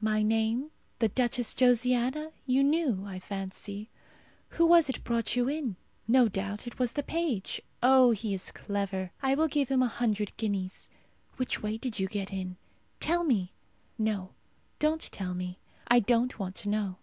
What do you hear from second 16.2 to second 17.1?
want to know.